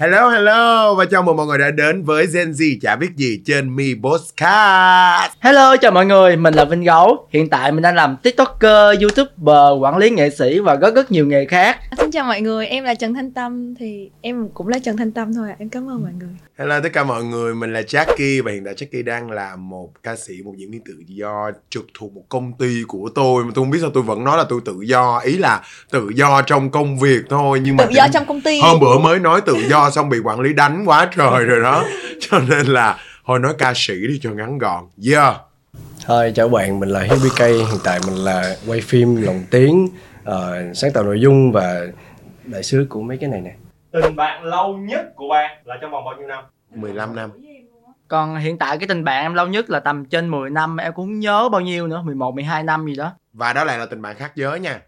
[0.00, 0.94] Hello hello.
[0.94, 3.94] Và chào mừng mọi người đã đến với Gen Z chả biết gì trên Mi
[4.02, 5.32] Podcast.
[5.40, 7.26] Hello chào mọi người, mình là Vinh Gấu.
[7.30, 11.26] Hiện tại mình đang làm tiktoker, youtuber, quản lý nghệ sĩ và rất rất nhiều
[11.26, 11.78] nghề khác.
[12.10, 15.12] Xin chào mọi người, em là Trần Thanh Tâm thì em cũng là Trần Thanh
[15.12, 15.56] Tâm thôi ạ.
[15.58, 16.28] Em cảm ơn mọi người.
[16.58, 19.90] Hello tất cả mọi người, mình là Jackie và hiện tại Jackie đang là một
[20.02, 23.44] ca sĩ, một diễn viên tự do trực thuộc một công ty của tôi.
[23.44, 26.08] Mà tôi không biết sao tôi vẫn nói là tôi tự do, ý là tự
[26.14, 28.60] do trong công việc thôi nhưng mà Tự do trong công ty.
[28.60, 31.84] hôm bữa mới nói tự do xong bị quản lý đánh quá trời rồi đó.
[32.20, 32.96] Cho nên là
[33.26, 34.84] thôi nói ca sĩ đi cho ngắn gọn.
[35.10, 35.36] Yeah.
[36.06, 39.88] Thôi chào bạn, mình là Hiếu BK, hiện tại mình là quay phim lồng tiếng,
[40.30, 41.80] ờ, sáng tạo nội dung và
[42.44, 43.50] đại sứ của mấy cái này nè.
[43.92, 46.44] tình bạn lâu nhất của bạn là trong vòng bao nhiêu năm?
[46.74, 47.30] 15 năm.
[48.08, 50.92] Còn hiện tại cái tình bạn em lâu nhất là tầm trên 10 năm Em
[50.92, 53.12] cũng nhớ bao nhiêu nữa, 11, 12 năm gì đó.
[53.32, 54.80] Và đó lại là tình bạn khác giới nha.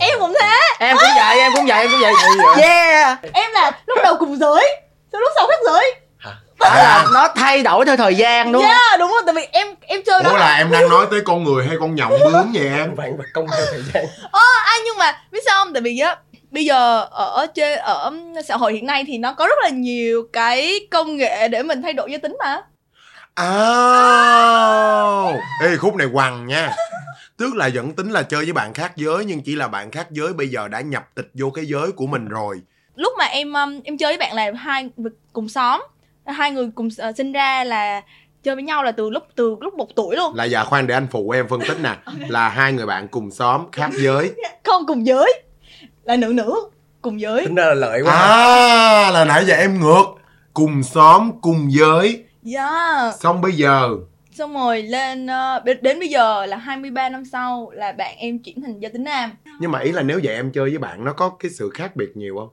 [0.00, 0.56] Em cũng thế.
[0.78, 2.00] Em cũng vậy, em cũng vậy, em cũng
[2.38, 2.62] vậy.
[2.68, 3.22] Yeah.
[3.32, 4.82] Em là lúc đầu cùng giới,
[5.12, 5.94] sau lúc sau khác giới.
[6.70, 8.70] Phải là nó thay đổi theo thời gian đúng không?
[8.70, 10.30] Yeah, đúng rồi, tại vì em em chơi đó.
[10.30, 13.16] ủa là em đang nói tới con người hay con nhộng bướm vậy em Bạn
[13.16, 14.04] vật công theo thời gian.
[14.32, 15.72] À nhưng mà biết sao không?
[15.72, 16.16] Tại vì á
[16.50, 18.12] bây giờ ở trên ở
[18.48, 21.82] xã hội hiện nay thì nó có rất là nhiều cái công nghệ để mình
[21.82, 22.62] thay đổi giới tính mà.
[23.34, 23.50] À,
[25.62, 26.70] ê khúc này quằn nha
[27.36, 30.06] tức là vẫn tính là chơi với bạn khác giới nhưng chỉ là bạn khác
[30.10, 32.60] giới bây giờ đã nhập tịch vô cái giới của mình rồi
[32.96, 33.52] Lúc mà em
[33.84, 34.90] em chơi với bạn là hai
[35.32, 35.82] cùng xóm,
[36.26, 38.02] hai người cùng uh, sinh ra là
[38.42, 40.34] chơi với nhau là từ lúc từ lúc một tuổi luôn.
[40.34, 41.96] là dạ khoan để anh phụ em phân tích nè
[42.28, 44.32] là hai người bạn cùng xóm khác giới
[44.64, 45.42] Không cùng giới.
[46.04, 46.54] Là nữ nữ
[47.02, 47.44] cùng giới.
[47.46, 48.12] Tính ra là lợi quá.
[48.14, 50.04] à là nãy giờ em ngược
[50.54, 53.14] cùng xóm cùng giới Yeah.
[53.14, 53.88] xong bây giờ
[54.32, 58.38] xong rồi lên ờ, đến, đến bây giờ là 23 năm sau là bạn em
[58.38, 61.04] chuyển thành giới tính nam nhưng mà ý là nếu vậy em chơi với bạn
[61.04, 62.48] nó có cái sự khác biệt nhiều không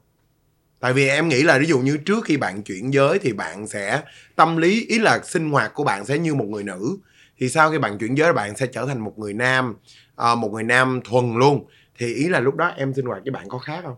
[0.82, 3.68] tại vì em nghĩ là ví dụ như trước khi bạn chuyển giới thì bạn
[3.68, 4.02] sẽ
[4.36, 6.98] tâm lý ý là sinh hoạt của bạn sẽ như một người nữ.
[7.38, 9.76] Thì sau khi bạn chuyển giới bạn sẽ trở thành một người nam
[10.16, 11.66] à, một người nam thuần luôn.
[11.98, 13.96] Thì ý là lúc đó em sinh hoạt với bạn có khác không?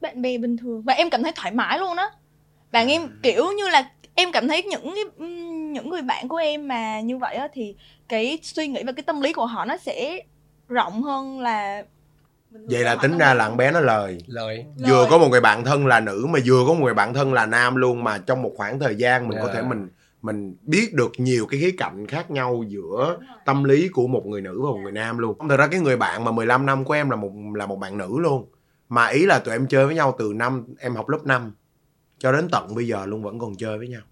[0.00, 0.82] Bạn bè bình thường.
[0.82, 2.10] Và em cảm thấy thoải mái luôn đó
[2.72, 5.28] bạn em kiểu như là em cảm thấy những cái
[5.72, 7.74] những người bạn của em mà như vậy á thì
[8.08, 10.20] cái suy nghĩ và cái tâm lý của họ nó sẽ
[10.68, 11.82] rộng hơn là
[12.70, 14.64] vậy là tính ra là bé nó lời Lợi.
[14.88, 15.06] vừa Lời.
[15.10, 17.46] có một người bạn thân là nữ mà vừa có một người bạn thân là
[17.46, 19.52] nam luôn mà trong một khoảng thời gian mình có Dạ.
[19.54, 19.88] thể mình
[20.22, 24.40] mình biết được nhiều cái khía cạnh khác nhau giữa tâm lý của một người
[24.40, 25.36] nữ và một người nam luôn.
[25.48, 27.98] Thật ra cái người bạn mà 15 năm của em là một là một bạn
[27.98, 28.48] nữ luôn.
[28.88, 31.52] Mà ý là tụi em chơi với nhau từ năm em học lớp 5
[32.18, 34.02] cho đến tận bây giờ luôn vẫn còn chơi với nhau.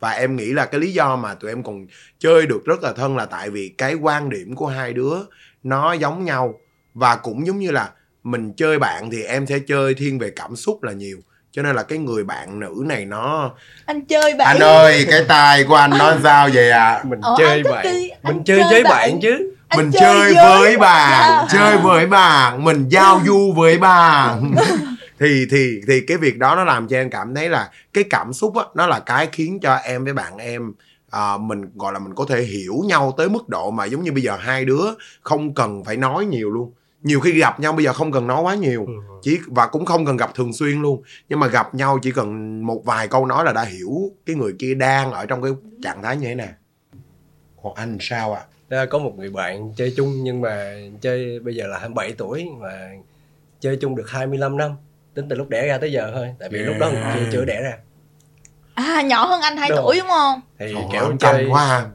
[0.00, 1.86] Và em nghĩ là cái lý do mà tụi em còn
[2.18, 5.14] chơi được rất là thân là tại vì cái quan điểm của hai đứa
[5.62, 6.54] nó giống nhau
[6.94, 7.90] và cũng giống như là
[8.22, 11.18] mình chơi bạn thì em sẽ chơi thiên về cảm xúc là nhiều
[11.52, 13.50] cho nên là cái người bạn nữ này nó
[13.86, 17.34] anh chơi bạn anh ơi cái tài của anh nó sao vậy à Mình Ờ,
[17.38, 17.84] chơi bạn.
[17.84, 18.92] đi, Mình chơi chơi với bạn.
[18.92, 19.54] bạn chứ.
[19.68, 21.46] Anh mình chơi với bạn Dạ.
[21.52, 24.54] chơi với bạn mình giao du với bạn
[25.20, 28.32] thì thì thì cái việc đó nó làm cho em cảm thấy là cái cảm
[28.32, 30.72] xúc á nó là cái khiến cho em với bạn em
[31.10, 34.12] à, mình gọi là mình có thể hiểu nhau tới mức độ mà giống như
[34.12, 34.84] bây giờ hai đứa
[35.22, 38.42] không cần phải nói nhiều luôn nhiều khi gặp nhau bây giờ không cần nói
[38.42, 38.92] quá nhiều Ừ.
[39.22, 42.60] chỉ và cũng không cần gặp thường xuyên luôn nhưng mà gặp nhau chỉ cần
[42.66, 43.90] một vài câu nói là đã hiểu
[44.26, 45.52] cái người kia đang ở trong cái
[45.82, 46.48] trạng thái như thế nào
[47.62, 51.54] còn anh sao ạ Ra có một người bạn chơi chung nhưng mà chơi bây
[51.56, 52.90] giờ là 27 tuổi mà
[53.60, 54.70] chơi chung được 25 năm.
[55.14, 56.34] Tính từ lúc đẻ ra tới giờ thôi.
[56.38, 57.14] Tại vì lúc đó Yeah.
[57.16, 57.72] chưa, chưa đẻ ra.
[58.74, 59.78] à nhỏ hơn anh 2 Đúng.
[59.82, 61.86] tuổi đúng không Thì Trời kiểu ơi, chơi quá ha.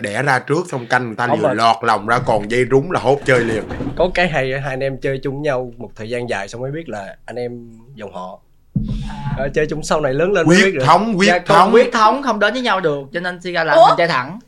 [0.00, 2.64] Đẻ ra trước xong canh người ta Không vừa mà- lọt lòng ra còn dây
[2.70, 3.62] rúng là hốt chơi liền.
[3.96, 6.60] Có cái hay hai anh em chơi chung với nhau một thời gian dài xong
[6.60, 8.38] mới biết là anh em dòng họ.
[9.38, 11.92] Ờ, chơi chung sau này lớn lên mới biết quyết thống quyết Dạ, thống quyết
[11.92, 13.86] thống không đến với nhau được Cho nên suy ra là Ủa?
[13.88, 14.38] mình chơi thẳng.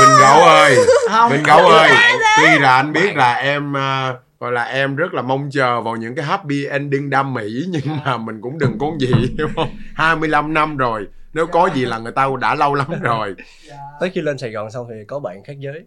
[0.00, 0.76] Vinh Gấu ơi
[1.10, 1.32] Không.
[1.32, 1.90] Vinh Gấu ơi
[2.36, 5.96] tuy là anh biết là em à, gọi là em rất là mong chờ vào
[5.96, 9.68] những cái happy ending đam mỹ nhưng mà mình cũng đừng có gì hiểu không?
[9.94, 13.34] 25 năm rồi nếu có gì là người ta đã lâu lắm rồi.
[14.00, 15.84] Tới khi lên sài gòn xong thì có bạn khác giới.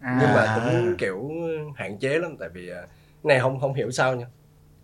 [0.00, 0.18] À.
[0.20, 1.30] nhưng mà cũng kiểu
[1.76, 2.82] hạn chế lắm tại vì ờ,
[3.22, 4.26] này không không hiểu sao nha.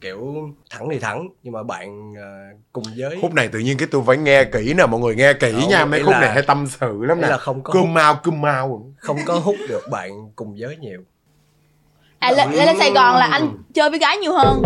[0.01, 0.35] Kiểu
[0.71, 3.19] thẳng thì thẳng nhưng mà bạn ờ, cùng giới.
[3.23, 5.71] Khúc này tự nhiên cái tôi phải nghe kỹ nè mọi người nghe kỹ Không,
[5.71, 7.29] nha mấy khúc là- này hay tâm sự lắm nè.
[7.29, 8.93] là không có cơm mau cơm mau.
[8.99, 11.01] Không có hút được bạn cùng giới nhiều.
[12.19, 14.63] À lên, lên Sài Gòn là anh chơi với gái nhiều hơn.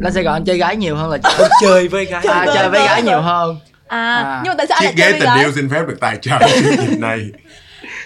[0.00, 1.18] Lên Sài Gòn chơi gái nhiều hơn là
[1.62, 2.24] chơi với gái.
[2.28, 3.56] À, chơi với gái nhiều hơn
[3.90, 4.40] à, À.
[4.44, 6.16] nhưng mà tại sao anh chiếc lại ghế tình gái yêu xin phép được tài
[6.22, 7.20] trợ chương trình này.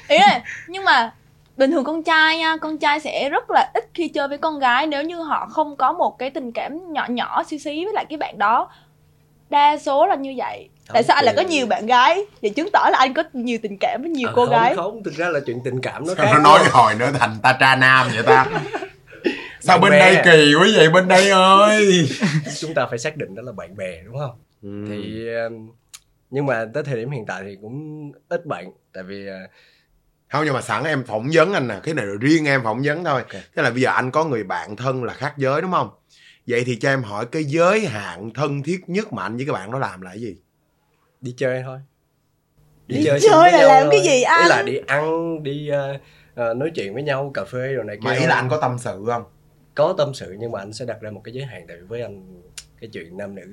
[0.09, 1.11] Ý là nhưng mà
[1.57, 4.59] bình thường con trai nha con trai sẽ rất là ít khi chơi với con
[4.59, 7.95] gái nếu như họ không có một cái tình cảm nhỏ nhỏ xí xí với
[7.95, 8.71] lại cái bạn đó.
[9.51, 10.69] Đa số là như vậy.
[10.93, 12.21] Tại sao anh lại có nhiều bạn gái?
[12.43, 14.75] Vậy chứng tỏ là anh có nhiều tình cảm với nhiều Ờ, cô không, gái.
[14.77, 17.37] không thực ra là chuyện tình cảm nó Sao khác nó nói hồi nữa thành
[17.43, 18.47] ta tra nam vậy ta?
[19.61, 19.99] Sao Bạn bên bè.
[20.15, 22.09] đây kỳ quá vậy bên đây ơi?
[22.61, 24.31] Chúng ta phải xác định đó là bạn bè đúng không
[24.65, 24.85] Ừ.
[24.89, 25.27] thì
[26.31, 29.51] nhưng mà tới thời điểm hiện tại thì cũng ít bạn tại vì uh,
[30.33, 32.83] không nhưng mà sẵn em phỏng vấn anh nè cái này là riêng em phỏng
[32.85, 33.43] vấn thôi Ok.
[33.55, 35.91] tức là bây giờ anh có người bạn thân là khác giới đúng không
[36.47, 39.53] vậy thì cho em hỏi cái giới hạn thân thiết nhất mà anh với các
[39.53, 40.37] bạn đó làm là cái gì
[41.21, 41.79] đi chơi thôi
[42.87, 43.89] Đi chung chơi với là làm thôi.
[43.93, 44.49] cái gì Ý anh?
[44.49, 46.01] là đi ăn đi uh,
[46.51, 48.59] uh, nói chuyện với nhau cà phê rồi này kia mà ý là anh có
[48.61, 49.25] tâm sự không
[49.75, 51.83] có tâm sự nhưng mà anh sẽ đặt ra một cái giới hạn tại vì
[51.83, 52.43] với anh
[52.81, 53.53] cái chuyện nam nữ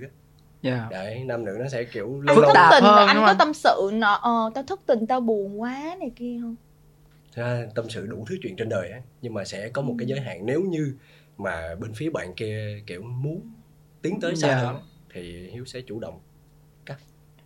[0.64, 0.88] á, Dạ.
[0.92, 3.54] đấy nam nữ nó sẽ kiểu anh Phức có tạp tình hơn, anh có tâm
[3.54, 6.56] sự nó ờ tao thất tình tao buồn quá này kia không?
[7.36, 10.08] Ra tâm sự đủ thứ chuyện trên đời á nhưng mà sẽ có một cái
[10.08, 10.46] giới hạn.
[10.46, 10.94] Nếu như
[11.38, 13.42] mà bên phía bạn kia kiểu muốn
[14.02, 14.56] tiến tới xa Dạ.
[14.58, 14.76] hơn
[15.14, 16.20] thì hiếu sẽ chủ động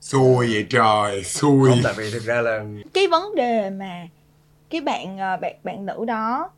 [0.01, 1.69] xui vậy trời xui.
[1.69, 4.07] Không tại vì thực ra là cái vấn đề mà
[4.69, 6.49] cái bạn ờ, bạn bạn nữ đó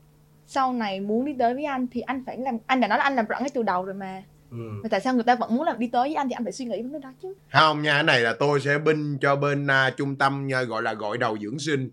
[0.48, 3.04] sau này muốn đi tới với anh thì anh phải làm anh đã nói là
[3.04, 5.56] anh làm rõ ngay từ đầu rồi mà ừ, mà tại sao người ta vẫn
[5.56, 7.34] muốn làm đi tới với anh thì anh phải suy nghĩ vấn đề đó chứ?
[7.54, 10.84] Không nha cái này là tôi sẽ binh cho bên à, trung tâm nha, gọi
[10.84, 11.90] là gọi đầu dưỡng sinh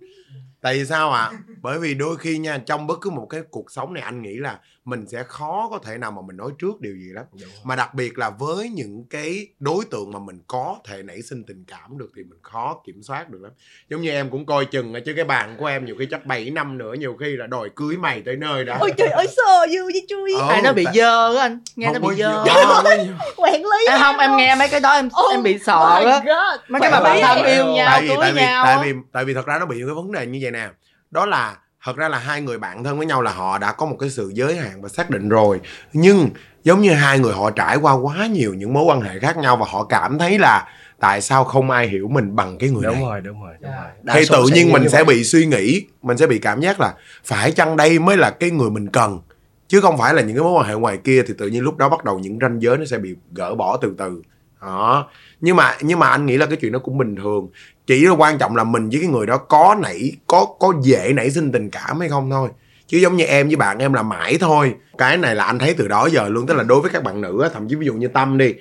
[0.64, 1.31] tại vì sao ạ?
[1.62, 4.34] Bởi vì đôi khi nha trong bất cứ một cái cuộc sống này anh nghĩ
[4.34, 7.25] là mình sẽ khó có thể nào mà mình nói trước điều gì lắm.
[7.64, 11.44] Mà đặc biệt là với những cái đối tượng mà mình có thể nảy sinh
[11.44, 13.52] tình cảm được thì mình khó kiểm soát được lắm.
[13.90, 16.26] Giống như em cũng coi chừng ở chứ cái bạn của em nhiều khi chắc
[16.26, 18.76] 7 năm nữa nhiều khi là đòi cưới mày tới nơi đó.
[18.81, 21.60] Ôi trời ơi sờ dư với chui Ờ, Ai nó bị tại- dơ á anh?
[21.76, 22.44] Nghe nó Không bị có dơ.
[23.37, 26.22] quản lý em không em nghe mấy cái đó em Oh em bị sợ á.
[26.69, 29.25] Mấy cái mà bạn thân yêu nhau tại vì tại vì nhau tại vì tại
[29.25, 30.69] vì thật ra nó bị những cái vấn đề như vậy nè.
[31.11, 33.87] Đó là thật ra là hai người bạn thân với nhau là họ đã có
[33.87, 35.61] một cái sự giới hạn và xác định rồi.
[35.93, 36.29] Nhưng
[36.65, 39.56] giống như hai người họ trải qua quá nhiều những mối quan hệ khác nhau
[39.56, 40.69] và họ cảm thấy là
[41.01, 43.03] tại sao không ai hiểu mình bằng cái người đúng này.
[43.03, 43.77] rồi đúng rồi đúng Dạ.
[43.83, 43.91] rồi.
[44.03, 45.15] Đa thì tự nhiên mình sẽ vậy.
[45.15, 48.51] bị suy nghĩ mình sẽ bị cảm giác là phải chăng đây mới là cái
[48.51, 49.21] người mình cần?
[49.69, 51.77] Chứ không phải là những cái mối quan hệ ngoài kia thì tự nhiên lúc
[51.77, 54.23] đó bắt đầu những ranh giới nó sẽ bị gỡ bỏ từ từ.
[54.62, 55.09] Đó.
[55.41, 57.49] Nhưng mà nhưng mà anh nghĩ là cái chuyện đó cũng bình thường
[57.86, 61.12] chỉ là quan trọng là mình với cái người đó có nảy có có dễ
[61.12, 62.48] nảy sinh tình cảm hay không thôi.
[62.86, 64.75] Chứ giống như em với bạn em là mãi thôi.
[64.98, 66.46] Cái này là anh thấy từ đó giờ luôn.
[66.46, 68.54] Tức là đối với các bạn nữ á, thậm chí ví dụ như tâm đi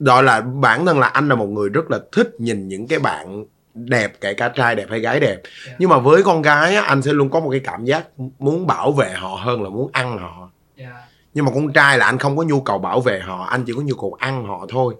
[0.00, 2.98] gọi là bản thân là anh là một người rất là thích nhìn những cái
[2.98, 3.44] bạn
[3.74, 5.42] đẹp kể cả trai đẹp hay gái đẹp.
[5.78, 8.06] Nhưng mà với con gái á, anh sẽ luôn có một cái cảm giác
[8.38, 10.50] muốn bảo vệ họ hơn là muốn ăn họ.
[10.76, 10.92] Dạ.
[11.34, 13.72] nhưng mà con trai là anh không có nhu cầu bảo vệ họ anh chỉ
[13.76, 14.94] có nhu cầu ăn họ thôi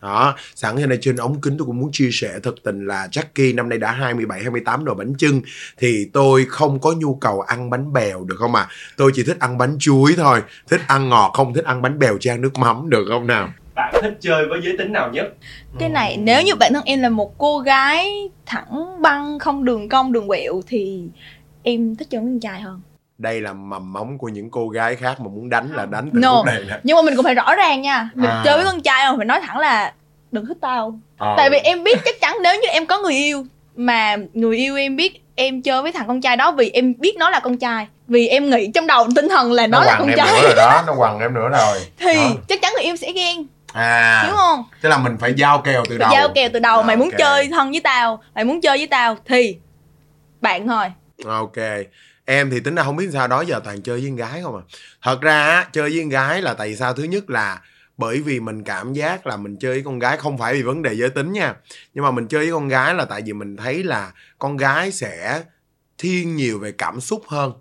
[0.00, 3.08] đó sẵn thế này trên ống kính tôi cũng muốn chia sẻ thật tình là
[3.12, 5.42] Jackie năm nay đã 27 28 đồ bánh chưng.
[5.78, 8.68] Thì tôi không có nhu cầu ăn bánh bèo được không ạ?
[8.96, 10.42] Tôi chỉ thích ăn bánh chuối thôi.
[10.70, 11.54] Thích ăn ngọt không?
[11.54, 13.48] Thích ăn bánh bèo chan nước mắm được không nào?
[13.74, 15.34] Bạn thích chơi với giới tính nào nhất?
[15.78, 19.88] Cái này nếu như bản thân em là một cô gái thẳng băng không đường
[19.88, 21.02] cong đường quẹo thì
[21.62, 22.80] em thích chơi với con trai hơn
[23.20, 26.20] đây là mầm móng của những cô gái khác mà muốn đánh là đánh từ
[26.20, 26.32] No.
[26.36, 28.10] lúc này nhưng mà mình cũng phải rõ ràng nha.
[28.14, 28.42] Mình À.
[28.44, 29.92] chơi với con trai mà phải nói thẳng là
[30.32, 30.98] đừng thích tao.
[31.18, 31.34] Ờ.
[31.36, 33.46] tại vì em biết chắc chắn nếu như em có người yêu
[33.76, 37.16] mà người yêu em biết em chơi với thằng con trai đó vì em biết
[37.18, 39.98] nó là con trai vì em nghĩ trong đầu tinh thần là nó, là quằn
[39.98, 40.26] con em trai.
[40.32, 41.78] nữa rồi đó nó quằn em nữa rồi.
[41.98, 42.30] Thì Đó.
[42.48, 43.46] chắc chắn người yêu sẽ ghen.
[43.72, 44.24] À.
[44.28, 44.64] Đúng không?
[44.82, 46.10] Tức là mình phải giao kèo từ Phải đầu.
[46.12, 47.18] Giao kèo từ đầu À, mày muốn ok.
[47.18, 49.56] chơi thân với tao mày muốn chơi với tao thì
[50.40, 50.84] bạn thôi.
[51.26, 51.56] Ok
[52.30, 54.56] em thì tính ra không biết sao đó giờ toàn chơi với con gái không
[54.56, 54.62] à.
[55.02, 57.62] Thật ra á, chơi với con gái là tại sao thứ nhất là
[57.96, 60.82] bởi vì mình cảm giác là mình chơi với con gái không phải vì vấn
[60.82, 61.54] đề giới tính nha.
[61.94, 64.92] Nhưng mà mình chơi với con gái là tại vì mình thấy là con gái
[64.92, 65.42] sẽ
[65.98, 67.52] thiên nhiều về cảm xúc hơn.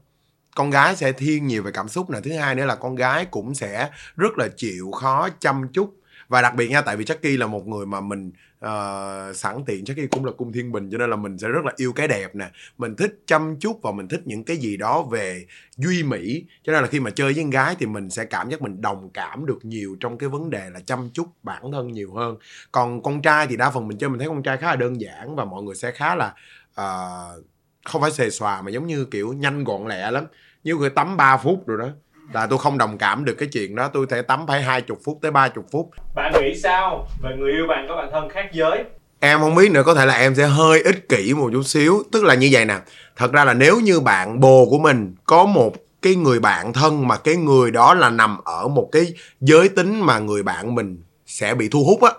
[0.56, 2.10] Con gái sẽ thiên nhiều về cảm xúc.
[2.10, 5.99] Nè thứ hai nữa là con gái cũng sẽ rất là chịu khó chăm chút
[6.30, 8.32] và đặc biệt nha tại vì Jackie là một người mà mình
[8.66, 11.66] uh, sẵn tiện Jackie cũng là cung thiên bình cho nên là mình sẽ rất
[11.66, 12.52] là yêu cái đẹp nè.
[12.78, 15.46] Mình thích chăm chút và mình thích những cái gì đó về
[15.78, 16.46] duy mỹ.
[16.64, 18.82] Cho nên là khi mà chơi với con gái thì mình sẽ cảm giác mình
[18.82, 22.38] đồng cảm được nhiều trong cái vấn đề là chăm chút bản thân nhiều hơn.
[22.72, 25.02] Còn con trai thì đa phần mình chơi mình thấy con trai khá là đơn
[25.02, 26.34] giản và mọi người sẽ khá là
[26.82, 27.46] uh,
[27.86, 30.26] không phải xề xòa mà giống như kiểu nhanh gọn lẹ lắm.
[30.64, 31.90] Như người tắm 3 phút rồi đó
[32.34, 33.90] là tôi không đồng cảm được cái chuyện đó.
[33.94, 35.90] Tôi thể tắm phải hai chục phút tới ba chục phút.
[36.16, 38.84] Bạn nghĩ sao về người yêu bạn có bạn thân khác giới?
[39.20, 39.84] Em không biết nữa.
[39.84, 42.04] Có thể là em sẽ hơi ích kỷ một chút xíu.
[42.12, 42.76] Tức là như vậy nè.
[43.16, 47.08] Thật ra là nếu như bạn bồ của mình có một cái người bạn thân
[47.08, 51.04] mà cái người đó là nằm ở một cái giới tính mà người bạn mình
[51.26, 52.12] sẽ bị thu hút á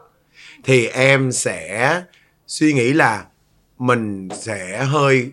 [0.64, 2.02] thì em sẽ
[2.46, 3.24] suy nghĩ là
[3.78, 5.30] mình sẽ hơi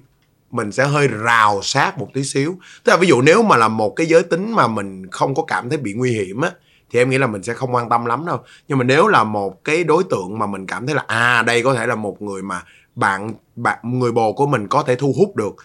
[0.51, 2.57] mình sẽ hơi rào sát một tí xíu.
[2.83, 5.43] Tức là ví dụ nếu mà là một cái giới tính mà mình không có
[5.43, 6.51] cảm thấy bị nguy hiểm á,
[6.89, 8.39] thì em nghĩ là mình sẽ không quan tâm lắm đâu.
[8.67, 11.63] Nhưng mà nếu là một cái đối tượng mà mình cảm thấy là à đây
[11.63, 12.63] có thể là một người mà
[12.95, 15.55] bạn bạn, người bồ của mình có thể thu hút được,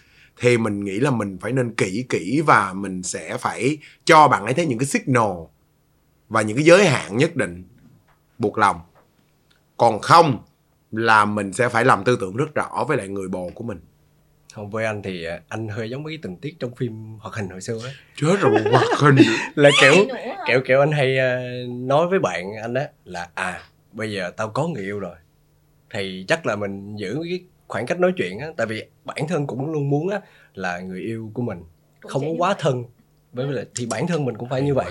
[0.40, 4.44] thì mình nghĩ là mình phải nên kỹ kỹ và mình sẽ phải cho bạn
[4.44, 5.30] ấy thấy những cái signal
[6.28, 7.64] và những cái giới hạn nhất định.
[8.38, 8.80] Buộc lòng.
[9.76, 10.38] Còn không
[10.92, 13.80] là mình sẽ phải làm tư tưởng rất rõ với lại người bồ của mình
[14.52, 17.34] không với anh thì à, anh hơi giống mấy cái tình tiết trong phim hoạt
[17.34, 19.16] hình hồi xưa ấy chết rồi hoạt hình
[19.54, 20.44] là kiểu hả?
[20.46, 24.48] kiểu kiểu anh hay à, nói với bạn anh á là à bây giờ tao
[24.48, 25.16] có người yêu rồi
[25.90, 29.46] thì chắc là mình giữ cái khoảng cách nói chuyện á tại vì bản thân
[29.46, 30.20] cũng luôn muốn á
[30.54, 31.58] là người yêu của mình
[32.00, 32.84] không có quá vậy.
[33.32, 34.86] Với lại thì bản thân mình cũng phải như vậy.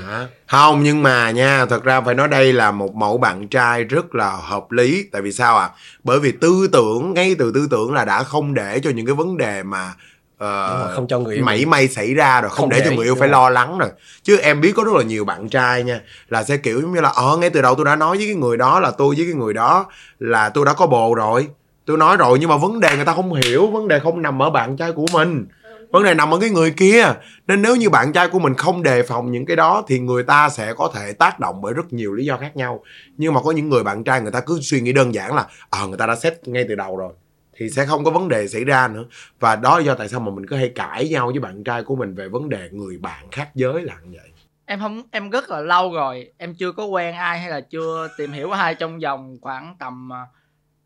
[0.47, 4.15] Không nhưng mà nha thật ra phải nói đây là một mẫu bạn trai rất
[4.15, 5.05] là hợp lý.
[5.11, 5.69] Tại vì sao ạ?
[6.03, 9.15] Bởi vì tư tưởng ngay từ tư tưởng là đã không để cho những cái
[9.15, 9.93] vấn đề mà
[10.35, 12.89] uh, rồi, không cho người yêu mảy may xảy ra rồi không, Không để cho
[12.89, 13.31] để, người yêu phải rồi.
[13.31, 13.89] lo lắng rồi.
[14.23, 17.01] Chứ em biết có rất là nhiều bạn trai nha là sẽ kiểu giống như
[17.01, 19.25] là ờ ngay từ đầu tôi đã nói với cái người đó là tôi với
[19.25, 19.85] cái người đó
[20.19, 21.47] là tôi đã có bồ rồi.
[21.85, 24.41] Tôi nói rồi nhưng mà vấn đề người ta không hiểu vấn đề không nằm
[24.41, 25.45] ở bạn trai của mình
[25.91, 27.13] vấn đề nằm ở cái người kia.
[27.47, 30.23] Nên nếu như bạn trai của mình không đề phòng những cái đó thì người
[30.23, 32.83] ta sẽ có thể tác động bởi rất nhiều lý do khác nhau.
[33.17, 35.45] Nhưng mà có những người bạn trai người ta cứ suy nghĩ đơn giản là
[35.69, 37.13] ờ người ta đã xét ngay từ đầu rồi,
[37.57, 39.03] thì sẽ không có vấn đề xảy ra nữa.
[39.39, 41.83] Và đó là do tại sao mà mình cứ hay cãi nhau với bạn trai
[41.83, 44.31] của mình về vấn đề người bạn khác giới là như vậy.
[44.65, 48.07] Em không, em rất là lâu rồi, em chưa có quen ai hay là chưa
[48.17, 50.25] tìm hiểu ai trong vòng khoảng tầm à,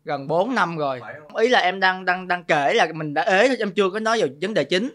[0.06, 1.00] gần 4 năm rồi.
[1.38, 4.00] Ý là em đang đang đang kể là mình đã ế thôi em chưa có
[4.00, 4.90] nói vào vấn đề chính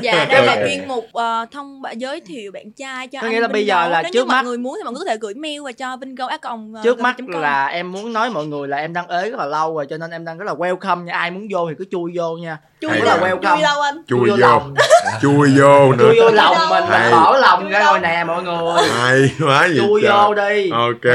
[0.00, 3.40] dạ đây là chuyên mục ờ, thông giới thiệu bạn trai cho Có anh nghĩa
[3.40, 5.10] là bây giờ là nếu trước như mọi mắt- người muốn thì mọi người có
[5.10, 8.12] thể gửi mail và cho vinh gấu a còng ờ, trước mắt là em muốn
[8.12, 10.38] nói mọi người là em đang ế rất là lâu rồi cho nên em đang
[10.38, 11.12] rất là welcome nha.
[11.16, 12.58] Ai muốn vô thì cứ chui vô nha.
[12.80, 13.54] Chui Hay là welcome.
[13.54, 14.02] chui đâu anh.
[14.08, 14.74] Chui vô lòng.
[15.22, 16.04] Chui vô nữa.
[16.04, 18.82] chui vô lòng mình mình mở lòng ra rồi nè mọi người.
[19.00, 20.12] Hay quá vậy chui trời.
[20.12, 20.70] vô đi.
[20.70, 21.12] Ok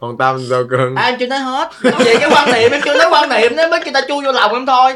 [0.00, 0.94] còn tâm sao cưng?
[0.96, 1.68] À, em chưa nói hết.
[1.82, 4.32] Vậy cái quan niệm em chưa nói quan niệm nên mới người ta chui vô
[4.32, 4.92] lòng em thôi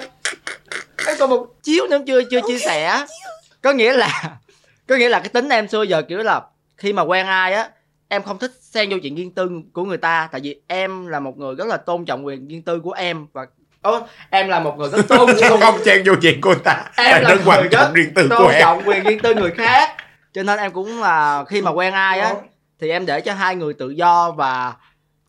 [0.97, 3.07] cái còn một chiếu nữa em chưa chưa chia sẻ.
[3.63, 4.39] có nghĩa là
[4.89, 6.41] có nghĩa là cái tính em xưa giờ kiểu là
[6.77, 7.69] khi mà quen ai á
[8.09, 11.21] em không thích xen vô chuyện riêng tư của người ta tại vì em là
[11.21, 13.47] một người rất là tôn trọng quyền riêng tư của em và
[13.83, 16.85] Ồ, em là một người rất tôn không không chen vô chuyện của người ta.
[16.97, 18.61] Em Em là rất người quan rất trọng riêng tư của tôn em.
[18.61, 19.97] trọng quyền riêng tư người khác.
[20.33, 22.35] Cho nên em cũng là khi mà quen ai á
[22.81, 24.75] thì em để cho hai người tự do và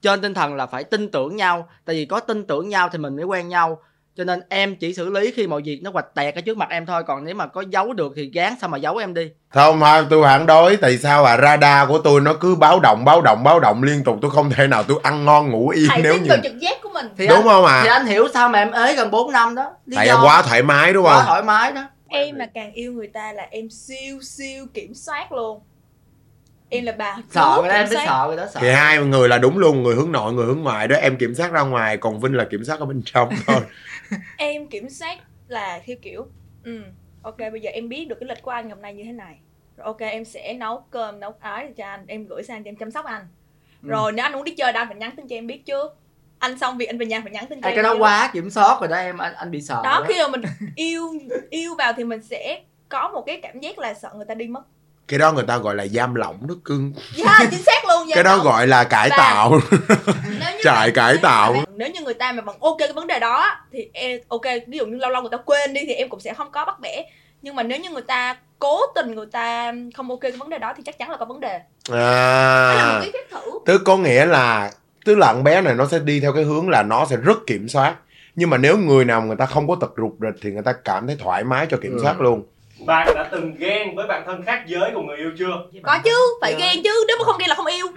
[0.02, 1.70] trên tinh thần là phải tin tưởng nhau.
[1.86, 3.82] Tại vì có tin tưởng nhau thì mình mới quen nhau
[4.18, 6.70] cho nên em chỉ xử lý khi mọi việc nó hoạch tẹt ở trước mặt
[6.70, 9.30] em thôi còn nếu mà có giấu được thì gán sao mà giấu em đi.
[9.50, 10.78] Không thôi tôi phản đối.
[10.78, 11.38] Tại sao à?
[11.38, 14.18] Radar của tôi nó cứ báo động báo động báo động liên tục.
[14.22, 16.90] Tôi không thể nào tôi ăn ngon ngủ yên hãy nếu như trực giác của
[16.94, 17.10] mình.
[17.18, 17.82] Thì đúng anh, không à?
[17.84, 19.72] thì anh hiểu sao mà em ế gần 4 năm đó.
[19.86, 21.88] Lý tại do em quá thoải mái đúng quá không thoải mái đó.
[22.08, 25.62] Em mà càng yêu người ta là em siêu siêu kiểm soát luôn
[26.70, 28.04] em là bà sợ rồi đó em soát.
[28.06, 28.60] sợ rồi đó sợ.
[28.60, 30.96] Thì hai người là đúng luôn người hướng nội người hướng ngoại đó.
[30.96, 33.62] Em kiểm soát ra ngoài còn vinh là kiểm soát ở bên trong thôi.
[34.38, 35.18] Em kiểm soát
[35.48, 36.28] là theo kiểu
[36.64, 36.82] ừ
[37.22, 39.12] ok bây giờ em biết được cái lịch của anh ngày hôm nay như thế
[39.12, 39.36] này.
[39.78, 42.76] Rồi ok em sẽ nấu cơm nấu ái cho anh em gửi sang cho em
[42.76, 43.28] chăm sóc anh.
[43.84, 43.90] Ừ.
[43.90, 45.98] rồi nếu anh muốn đi chơi đâu anh phải nhắn tin cho em biết trước.
[46.40, 48.30] Anh xong việc anh về nhà phải nhắn tin cho Ê, em cái đó quá
[48.34, 50.42] kiểm soát rồi đó em anh anh bị sợ đó khi mà mình
[50.76, 51.14] yêu
[51.50, 54.48] yêu vào thì mình sẽ có một cái cảm giác là sợ người ta đi
[54.48, 54.62] mất
[55.08, 58.24] cái đó người ta gọi là giam lỏng đó cưng dạ chính xác luôn cái
[58.24, 59.60] đó gọi là cải Và- tạo.
[60.40, 61.54] nếu như trại cải tạo.
[61.54, 64.42] mà- nếu như người ta mà vẫn ok cái vấn đề đó thì em ok
[64.68, 66.66] ví dụ như lâu lâu người ta quên đi thì em cũng sẽ không có
[66.66, 67.04] bắt bẻ.
[67.42, 70.58] Nhưng mà nếu như người ta cố tình người ta không ok cái vấn đề
[70.58, 71.60] đó thì chắc chắn là có vấn đề.
[71.90, 73.52] Đó là một à cái phép thử.
[73.66, 74.72] Tức có nghĩa là
[75.06, 77.38] tức là con bé này nó sẽ đi theo cái hướng là nó sẽ rất
[77.48, 77.96] kiểm soát.
[78.36, 80.74] Nhưng mà nếu người nào người ta không có tật rụt rịch thì người ta
[80.74, 82.00] cảm thấy thoải mái cho kiểm Ừ.
[82.04, 82.44] soát luôn
[82.86, 85.66] Bạn đã từng ghen với bạn thân khác giới của người yêu chưa?
[85.84, 86.12] có chứ
[86.42, 86.60] phải Dạ.
[86.60, 87.88] ghen chứ nếu mà không ghen là không yêu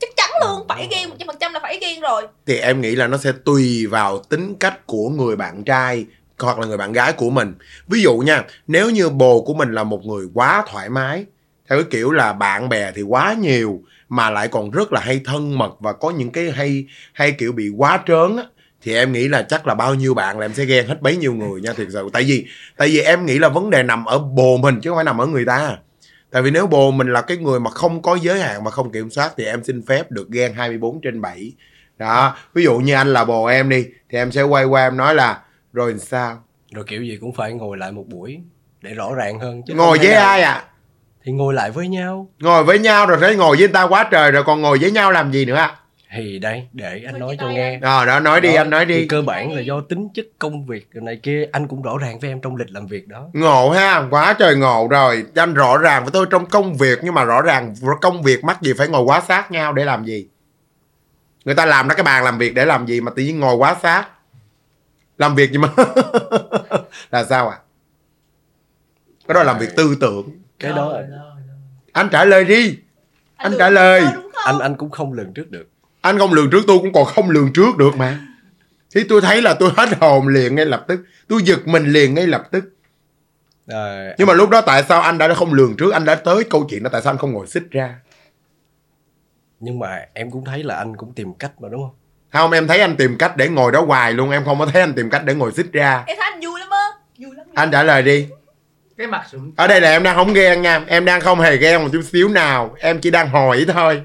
[0.00, 2.80] chắc chắn luôn phải ghen một trăm phần trăm là phải ghen rồi thì em
[2.80, 6.06] nghĩ là nó sẽ tùy vào tính cách của người bạn trai
[6.38, 7.54] hoặc là người bạn gái của mình
[7.88, 11.24] ví dụ nha nếu như bồ của mình là một người quá thoải mái
[11.68, 15.20] theo cái kiểu là bạn bè thì quá nhiều mà lại còn rất là hay
[15.24, 18.44] thân mật và có những cái hay hay kiểu bị quá trớn á
[18.82, 21.16] thì em nghĩ là chắc là bao nhiêu bạn là em sẽ ghen hết bấy
[21.16, 22.08] nhiêu người nha thiệt sự.
[22.12, 24.96] Tại vì tại vì em nghĩ là vấn đề nằm ở bồ mình chứ không
[24.96, 25.76] phải nằm ở người ta.
[26.30, 28.92] Tại vì nếu bồ mình là cái người mà không có giới hạn mà không
[28.92, 31.52] kiểm soát thì em xin phép được ghen 24 trên 7
[31.98, 34.96] đó ví dụ như anh là bồ em đi thì em sẽ quay qua em
[34.96, 35.42] nói là
[35.72, 36.42] rồi làm sao?
[36.74, 38.40] Rồi kiểu gì cũng phải ngồi lại một buổi
[38.82, 40.64] để rõ ràng hơn chứ ngồi với ai à?
[41.24, 42.30] Thì ngồi lại với nhau.
[42.38, 44.90] Ngồi với nhau rồi thấy ngồi với người ta quá trời rồi còn ngồi với
[44.90, 45.54] nhau làm gì nữa?
[45.54, 45.76] à
[46.14, 47.80] thì đây để anh Thôi nói cho nghe anh.
[47.80, 49.06] Rồi đó nói đi Đó, anh nói đi.
[49.06, 52.30] cơ bản là do tính chất công việc này kia anh cũng rõ ràng với
[52.30, 55.24] em trong lịch làm việc đó Ngộ ha, quá trời ngộ rồi.
[55.34, 58.62] Anh rõ ràng với tôi trong công việc nhưng mà rõ ràng công việc mắc
[58.62, 60.28] gì phải ngồi quá sát nhau để làm gì?
[61.44, 63.56] Người ta làm ra cái bàn làm việc để làm gì mà tự nhiên ngồi
[63.56, 64.08] quá sát?
[65.18, 65.68] Làm việc gì mà
[67.10, 67.58] là sao ạ?
[69.28, 70.30] Cái đó là làm việc tư tưởng.
[70.58, 70.96] cái đó
[71.92, 72.78] Anh trả lời đi.
[73.36, 74.02] Anh được trả lời.
[74.44, 75.68] anh anh cũng không lường trước được
[76.00, 78.18] Anh không lường trước tôi cũng còn không lường trước được mà.
[78.94, 81.00] Thì tôi thấy là tôi hết hồn liền ngay lập tức.
[81.28, 82.64] Tôi giật mình liền ngay lập tức.
[83.66, 85.92] Ờ, Nhưng mà lúc đó tại sao anh đã không lường trước?
[85.92, 87.94] Anh đã tới câu chuyện đó Tại sao anh không ngồi xích ra?
[89.60, 91.94] Nhưng mà em cũng thấy là anh cũng tìm cách mà đúng không?
[92.32, 94.30] Không em thấy anh tìm cách để ngồi đó hoài luôn.
[94.30, 96.04] Em không có thấy anh tìm cách để ngồi xích ra.
[96.06, 96.88] Em thấy anh vui lắm á.
[97.18, 97.46] Vui lắm.
[97.54, 98.26] Anh trả lời đi.
[98.98, 99.52] Cái mặt sụn.
[99.56, 100.84] Ở đây là em đang không ghen nha.
[100.86, 102.74] Em đang không hề ghen một chút xíu nào.
[102.78, 104.02] Em chỉ đang hỏi thôi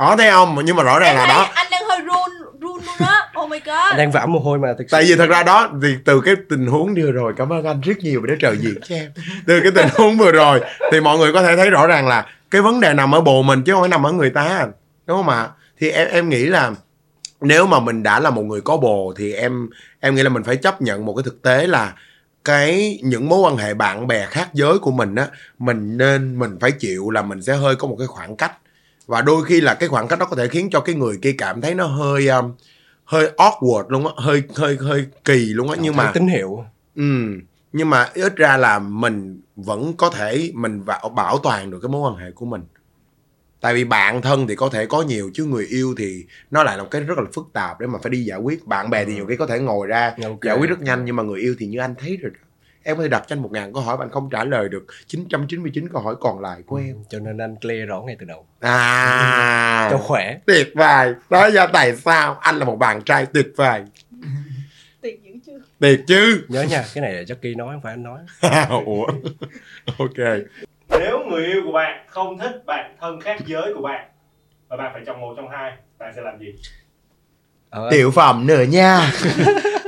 [0.00, 0.58] Đó thấy không?
[0.64, 1.48] Nhưng mà rõ ràng là đó.
[1.54, 2.30] anh đang hơi run
[2.60, 3.28] run luôn á.
[3.40, 3.90] Oh my god.
[3.90, 4.96] Anh đang vã mồ hôi mà thực sự.
[4.96, 7.80] Tại vì thật ra đó thì từ cái tình huống vừa rồi Cảm ơn anh
[7.80, 9.10] rất nhiều vì đã trợ diện cho em.
[9.46, 10.60] Từ cái tình huống vừa rồi
[10.92, 13.42] Thì mọi người có thể thấy rõ ràng là Cái vấn đề nằm ở bộ
[13.42, 14.66] mình chứ không phải nằm ở người ta.
[15.06, 15.48] Đúng không ạ?
[15.78, 16.70] Thì em em nghĩ là
[17.40, 19.68] Nếu mà mình đã là một người có bồ Thì em
[20.00, 21.92] em nghĩ là mình phải chấp nhận một cái thực tế là
[22.44, 25.26] cái những mối quan hệ bạn bè khác giới của mình á
[25.58, 28.52] mình nên mình phải chịu là mình sẽ hơi có một cái khoảng cách
[29.10, 31.34] và đôi khi là cái khoảng cách đó có thể khiến cho cái người kia
[31.38, 32.52] cảm thấy nó hơi um,
[33.04, 35.76] hơi awkward luôn á hơi hơi hơi kỳ luôn á.
[35.80, 36.64] Nhưng mà tín hiệu.
[36.96, 37.02] Ừ,
[37.72, 42.10] nhưng mà ít ra là mình vẫn có thể mình bảo, toàn được cái mối
[42.10, 42.62] quan hệ của mình.
[43.60, 46.76] Tại vì bạn thân thì có thể có nhiều chứ người yêu thì nó lại
[46.76, 48.66] là một cái rất là phức tạp để mà phải đi giải quyết.
[48.66, 50.42] Bạn bè thì nhiều khi có thể ngồi ra Ok.
[50.42, 52.49] giải quyết rất nhanh nhưng mà người yêu thì như anh thấy rồi đó.
[52.82, 54.68] Em có thể đặt cho anh một ngàn câu hỏi và anh không trả lời
[54.68, 56.96] được 999 câu hỏi còn lại của em.
[57.08, 58.46] cho nên anh clear rõ ngay từ đầu.
[58.60, 59.88] À.
[59.90, 60.38] Cho khỏe.
[60.46, 61.14] Tuyệt vời.
[61.30, 63.82] Đó là tại sao anh là một bạn trai tuyệt vời?
[65.00, 65.58] Tiền dữ chưa?
[65.78, 66.44] Tuyệt chứ.
[66.48, 68.20] Nhớ nha cái này là Jackie nói không phải anh nói.
[68.86, 69.06] Ủa?
[69.98, 70.38] Ok.
[70.88, 74.08] Nếu người yêu của bạn không thích bạn thân khác giới của bạn
[74.68, 76.54] và bạn phải chọn một trong hai, bạn sẽ làm gì?
[77.70, 79.10] Ờ, tiểu phẩm nữa nha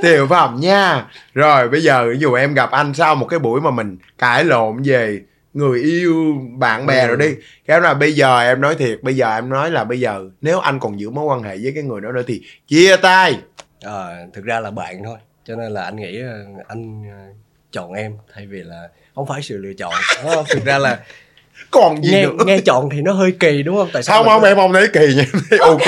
[0.03, 1.05] tiểu phẩm nha.
[1.35, 4.83] Rồi bây giờ dụ em gặp anh sau một cái buổi mà mình cãi lộn
[4.83, 5.21] về
[5.55, 7.07] người yêu bạn bè Ừ.
[7.09, 7.35] rồi đi.
[7.67, 10.59] Cái là bây giờ em nói thiệt bây giờ em nói là bây giờ nếu
[10.61, 13.37] anh còn giữ mối quan hệ với cái người đó nữa thì chia tay.
[13.83, 17.33] Ờ, thực ra là bạn thôi cho nên là anh nghĩ ờ, anh ờ,
[17.73, 20.45] chọn em thay vì là không phải sự lựa chọn không?
[20.51, 20.99] thực ra là
[21.71, 22.33] còn gì nghe nữa?
[22.47, 23.89] nghe chọn thì nó hơi kỳ đúng không?
[23.93, 25.25] Tại sao không không em không thấy kỳ nha.
[25.61, 25.87] Ok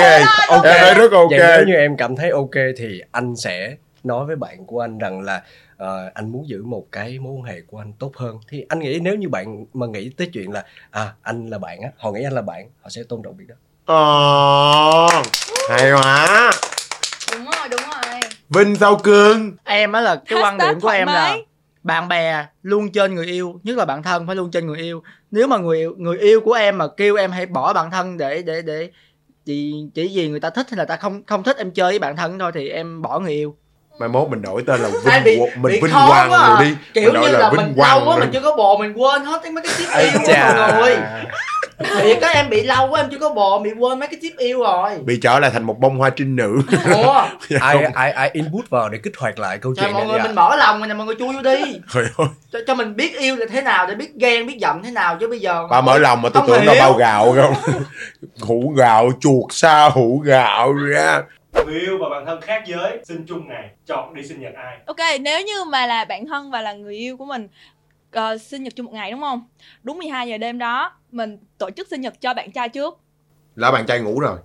[0.49, 0.63] ok.
[0.63, 1.29] em thấy rất ok.
[1.31, 4.97] Vậy nếu như em cảm thấy ok thì anh sẽ nói với bạn của anh
[4.97, 5.43] rằng là
[5.77, 8.39] ờ, anh muốn giữ một cái mối quan hệ của anh tốt hơn.
[8.49, 11.81] Thì anh nghĩ nếu như bạn mà nghĩ tới chuyện là à anh là bạn
[11.81, 13.55] á họ nghĩ anh là bạn họ sẽ tôn trọng việc đó.
[13.85, 15.07] Ồ,
[15.69, 16.51] hay quá.
[17.31, 18.21] Đúng rồi đúng rồi.
[18.49, 19.51] Vinh sau cương?
[19.63, 21.37] Em á là cái quan điểm của em là
[21.83, 25.03] bạn bè luôn trên người yêu nhất là bạn thân phải luôn trên người yêu.
[25.31, 28.17] Nếu mà người yêu người yêu của em mà kêu em hãy bỏ bạn thân
[28.17, 28.89] để để để
[29.45, 31.99] chỉ chỉ vì người ta thích hay là ta không không thích em chơi với
[31.99, 33.55] bạn thân thôi thì em bỏ người yêu
[33.99, 36.47] mai mốt mình đổi tên là Vinh bị- mình bị Vinh Quang à.
[36.49, 38.19] rồi đi kiểu đổi như là là Vinh mình Quang lâu quá rồi.
[38.19, 40.53] mình chưa có bồ mình quên hết mấy cái Ây yêu của chà.
[40.57, 40.97] mọi người
[42.01, 44.37] thì các em bị lâu quá em chưa có bồ bị quên mấy cái tip
[44.37, 46.61] yêu rồi bị trở lại thành một bông hoa trinh nữ
[46.93, 47.13] ủa
[47.61, 50.17] ai ai ai input vào để kích hoạt lại câu trời chuyện mọi này người
[50.19, 50.23] dạ.
[50.23, 52.95] mình mở lòng rồi nè mọi người chui vô đi Trời ơi, cho, cho mình
[52.95, 55.67] biết yêu là thế nào để biết ghen biết giận thế nào chứ bây giờ
[55.69, 56.75] bà mở lòng mà tôi Không tưởng hiểu.
[56.79, 57.53] bao gạo không
[58.41, 61.21] hũ gạo chuột sa hũ gạo ra
[61.63, 64.77] Người yêu và bạn thân khác giới sinh chung ngày, chọn đi sinh nhật ai?
[64.85, 67.47] ok nếu như mà là bạn thân và là người yêu của mình
[68.11, 69.47] ờ, sinh nhật chung một ngày đúng không?
[69.83, 72.99] Đúng 12 giờ đêm đó mình tổ chức sinh nhật cho bạn trai trước.
[73.55, 74.37] Là bạn trai ngủ rồi.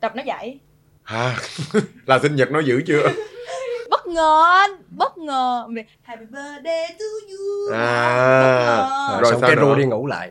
[0.00, 0.58] Đập nó dậy.
[1.02, 1.36] Ha
[2.06, 3.08] là sinh nhật nó giữ chưa?
[3.90, 5.66] Bất ngờ anh bất ngờ.
[6.02, 7.72] Happy birthday to you.
[7.72, 8.88] À, bất ngờ.
[9.10, 10.30] rồi, Rồi xong cái ru đi ngủ lại.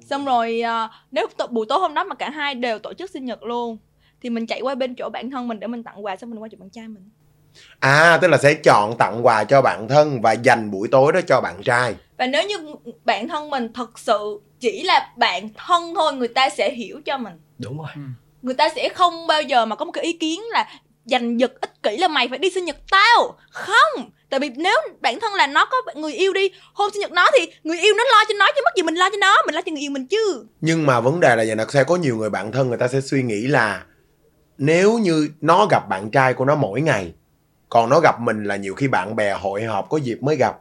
[0.00, 3.10] Xong rồi ờ, nếu t- buổi tối hôm đó mà cả hai đều tổ chức
[3.10, 3.78] sinh nhật luôn
[4.22, 6.42] thì mình chạy qua bên chỗ bạn thân mình để mình tặng quà xong mình
[6.42, 7.10] qua chỗ bạn trai mình.
[7.80, 11.20] À tức là sẽ chọn tặng quà cho bạn thân và dành buổi tối đó
[11.26, 11.94] cho bạn trai.
[12.18, 12.56] Và nếu như
[13.04, 17.18] bạn thân mình thật sự chỉ là bạn thân thôi người ta sẽ hiểu cho
[17.18, 17.34] mình.
[17.58, 17.88] Đúng rồi.
[18.42, 20.68] Người ta sẽ không bao giờ mà có một cái ý kiến là
[21.04, 23.36] giành giật ích kỷ là mày phải đi sinh nhật tao.
[23.50, 24.10] Không!
[24.30, 27.26] Tại vì nếu bản thân là nó có người yêu đi hôm sinh nhật nó
[27.38, 29.54] thì người yêu nó lo cho nó chứ mất gì mình lo cho nó mình
[29.54, 30.46] lo cho người yêu mình chứ.
[30.60, 32.88] Nhưng mà vấn đề là vậy là sẽ có nhiều người bạn thân người ta
[32.88, 33.84] sẽ suy nghĩ là
[34.58, 37.12] nếu như nó gặp bạn trai của nó mỗi ngày
[37.68, 40.56] còn nó gặp mình là nhiều khi bạn bè hội họp có dịp mới gặp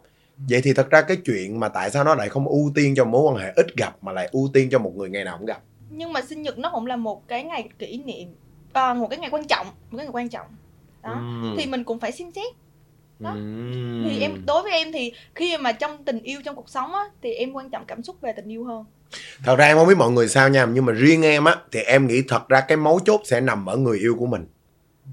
[0.50, 3.06] vậy thì thật ra cái chuyện mà tại sao nó lại không ưu tiên cho
[3.06, 5.46] mối quan hệ ít gặp mà lại ưu tiên cho một người ngày nào cũng
[5.46, 8.28] gặp nhưng mà sinh nhật nó cũng là một cái ngày kỷ niệm
[8.74, 10.48] ờ, một cái ngày quan trọng một cái ngày quan trọng
[11.04, 11.56] đó Ừm.
[11.58, 12.54] thì mình cũng phải xem xét
[13.20, 13.32] đó.
[13.32, 14.06] Ừm.
[14.10, 17.04] thì em đối với em thì khi mà trong tình yêu trong cuộc sống á
[17.22, 18.86] thì em quan trọng cảm xúc về tình yêu hơn
[19.44, 21.80] thật ra em không biết mọi người sao nha nhưng mà riêng em á thì
[21.80, 24.48] em nghĩ thật ra cái mấu chốt sẽ nằm ở người yêu của mình.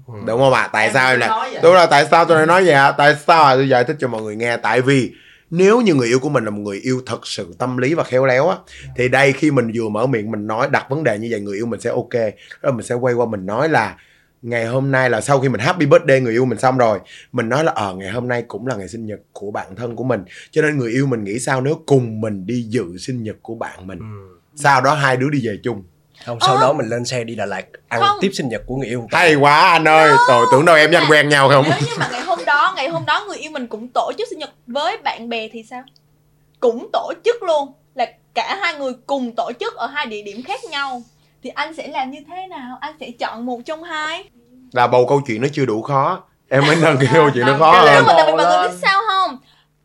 [0.07, 0.13] Ừ.
[0.27, 0.69] đúng không ạ?
[0.73, 3.15] Tại Em sao cũng là đúng là tại sao tôi lại nói vậy ạ tại
[3.27, 4.57] sao tôi giải thích cho mọi người nghe.
[4.57, 5.11] Tại vì
[5.49, 8.03] nếu như người yêu của mình là một người yêu thật sự tâm lý và
[8.03, 8.57] khéo léo á
[8.97, 11.57] thì đây khi mình vừa mở miệng mình nói đặt vấn đề như vậy người
[11.57, 12.13] yêu mình sẽ ok.
[12.61, 13.95] Rồi mình sẽ quay qua mình nói là
[14.43, 16.99] ngày hôm nay là sau khi mình happy birthday người yêu mình xong rồi
[17.31, 19.95] mình nói là ờ ngày hôm nay cũng là ngày sinh nhật của bạn thân
[19.95, 20.23] của mình.
[20.51, 23.55] Cho nên người yêu mình nghĩ sao nếu cùng mình đi dự sinh nhật của
[23.55, 23.99] bạn mình?
[23.99, 24.37] Ừ.
[24.55, 25.83] sau đó hai đứa đi về chung.
[26.25, 26.61] Không sau Ờ.
[26.61, 28.17] đó mình lên xe đi Đà Lạt ăn Không.
[28.21, 30.99] tiếp sinh nhật của người yêu hay quá anh ơi tôi tưởng đâu em với
[30.99, 31.65] anh quen nhau không?
[31.69, 34.27] nếu như mà ngày hôm đó ngày hôm đó người yêu mình cũng tổ chức
[34.29, 35.83] sinh nhật với bạn bè thì sao?
[36.59, 40.43] Cũng tổ chức luôn là cả hai người cùng tổ chức ở hai địa điểm
[40.43, 41.01] khác nhau
[41.43, 42.77] thì anh sẽ làm như thế nào?
[42.81, 44.23] Anh sẽ chọn một trong hai.
[44.71, 46.23] Là bầu câu chuyện nó chưa đủ khó.
[46.49, 48.67] Em mới nâng cái câu chuyện nó khó hơn nhưng mà tại vì mọi người
[48.67, 49.37] biết sao không?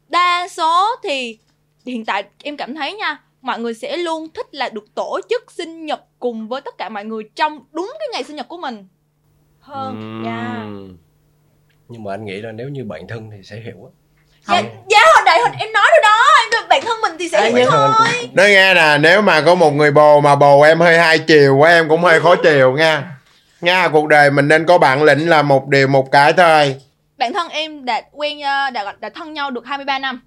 [0.09, 1.39] Đa số thì
[1.87, 5.53] hiện tại em cảm thấy nha mọi người sẽ luôn thích là được tổ chức
[5.53, 8.59] sinh nhật cùng với tất cả mọi người trong đúng cái ngày sinh nhật của
[8.59, 8.87] mình.
[9.61, 10.97] Hơn nha Ừm.
[11.89, 13.91] nhưng mà anh nghĩ là nếu như bạn thân thì sẽ hiểu á.
[14.49, 17.67] Dạ, dạ đại hồi em nói rồi đó em bản thân mình thì sẽ hiểu
[17.71, 21.19] cũng nói nghe nè nếu mà có một người bồ mà bồ em hơi hai
[21.19, 23.19] chiều quá em cũng hơi khó chiều nha.
[23.61, 26.77] Nha cuộc đời mình nên có bản lĩnh là một điều một cái thôi.
[27.19, 30.21] Bản thân em đã quen ờ, đã đã thân nhau được 23 năm.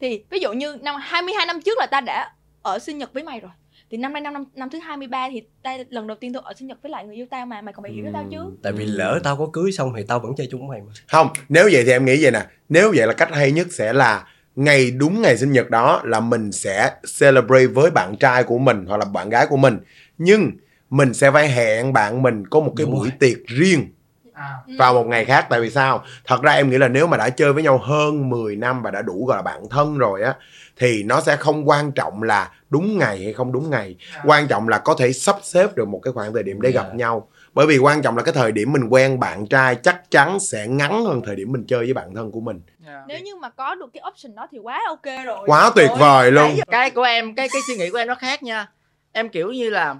[0.00, 2.30] Thì ví dụ như năm 22 năm trước là ta đã
[2.62, 3.50] ở sinh nhật với mày rồi.
[3.90, 6.52] Thì năm nay năm năm, năm thứ 23 thì ta lần đầu tiên tôi ở
[6.58, 8.38] sinh nhật với lại người yêu tao mà mày còn phải hiểu cho tao chứ.
[8.62, 10.92] Tại vì lỡ tao có cưới xong thì tao vẫn chơi chung với mày mà.
[11.08, 12.40] Không nếu vậy thì em nghĩ vậy nè.
[12.68, 14.24] Nếu vậy là cách hay nhất sẽ là
[14.56, 18.84] ngày đúng ngày sinh nhật đó là mình sẽ celebrate với bạn trai của mình
[18.88, 19.78] hoặc là bạn gái của mình
[20.18, 20.50] nhưng
[20.90, 23.16] mình sẽ phải hẹn bạn mình có một cái Đúng buổi rồi.
[23.18, 23.88] tiệc riêng
[24.34, 24.54] À.
[24.78, 27.30] Vào một ngày khác tại vì sao thật ra em nghĩ là nếu mà đã
[27.30, 30.34] chơi với nhau hơn 10 năm và đã đủ gọi là bạn thân rồi á
[30.76, 34.68] thì nó sẽ không quan trọng là đúng ngày hay không đúng ngày quan trọng
[34.68, 36.94] là có thể sắp xếp được một cái khoảng thời điểm để gặp Dạ.
[36.96, 40.40] nhau bởi vì quan trọng là cái thời điểm mình quen bạn trai chắc chắn
[40.40, 42.60] sẽ ngắn hơn thời điểm mình chơi với bạn thân của mình.
[43.08, 45.38] Nếu như mà có được cái option đó thì quá ok rồi.
[45.46, 46.50] Quá tuyệt Ôi, vời luôn.
[46.70, 48.66] Cái của em cái cái suy nghĩ của em nó khác nha.
[49.12, 49.94] Em kiểu như là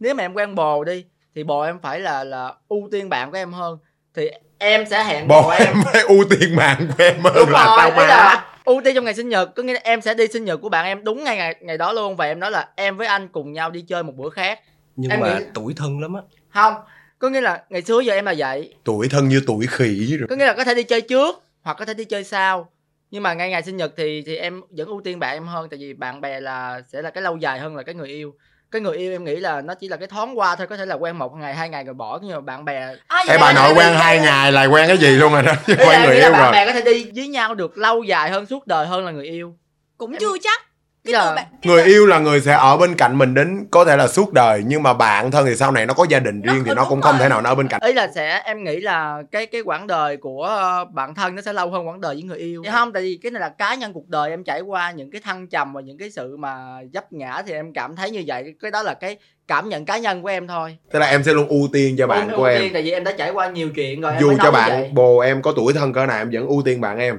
[0.00, 3.30] nếu mà em quen bồ đi thì bồ em phải là là ưu tiên bạn
[3.30, 3.78] của em hơn.
[4.14, 5.74] Thì em sẽ hẹn bồ, bồ em.
[5.92, 8.80] phải ưu tiên bạn của em hơn đúng là rồi sao ý mà là ưu
[8.84, 10.84] tiên trong ngày sinh nhật có nghĩa là em sẽ đi sinh nhật của bạn
[10.84, 13.52] em đúng ngày ngày, ngày đó luôn và em nói là em với anh cùng
[13.52, 14.60] nhau đi chơi một bữa khác.
[14.96, 16.20] Nhưng Em mà nghĩ- tuổi thân lắm á
[16.54, 16.74] không
[17.18, 18.74] có nghĩa là ngày xưa giờ em là vậy.
[18.84, 20.26] Tuổi thân như tuổi khỉ rồi.
[20.30, 22.68] Có nghĩa là có thể đi chơi trước hoặc có thể đi chơi sau.
[23.10, 25.68] Nhưng mà ngay ngày sinh nhật thì thì em vẫn ưu tiên bạn em hơn
[25.70, 28.34] tại vì bạn bè là sẽ là cái lâu dài hơn là cái người yêu.
[28.70, 30.86] Cái người yêu em nghĩ là nó chỉ là cái thoáng qua thôi có thể
[30.86, 33.52] là quen một ngày hai ngày rồi bỏ nhưng mà bạn bè À, Ê bà
[33.52, 36.30] nội quen hai ngày là quen cái gì luôn rồi đó chứ quen người yêu
[36.32, 36.52] bạn rồi.
[36.52, 39.26] bè có thể đi với nhau được lâu dài hơn suốt đời hơn là người
[39.26, 39.54] yêu.
[39.98, 40.62] Cũng Em- chưa chắc
[41.04, 41.24] cái Dạ.
[41.30, 44.08] từ bạn người yêu là người sẽ ở bên cạnh mình đến có thể là
[44.08, 46.62] suốt đời nhưng mà bạn thân thì sau này nó có gia đình Nó- riêng
[46.64, 47.20] thì ừ, nó cũng không rồi.
[47.22, 49.86] thể nào nó ở bên cạnh ý là sẽ em nghĩ là cái cái quãng
[49.86, 52.92] đời của ờ, bạn thân nó sẽ lâu hơn quãng đời với người yêu không
[52.92, 55.46] tại vì cái này là cá nhân cuộc đời em trải qua những cái thăng
[55.46, 56.56] trầm và những cái sự mà
[56.94, 59.16] dấp ngã thì em cảm thấy như vậy cái đó là cái
[59.48, 62.06] cảm nhận cá nhân của em thôi tức là em sẽ luôn ưu tiên cho
[62.06, 64.12] bạn Ưu- của ưu em tiên tại vì em đã trải qua nhiều chuyện rồi
[64.12, 64.70] em dù cho vậy.
[64.70, 67.18] bạn bồ em có tuổi thân cỡ nào em vẫn ưu tiên bạn em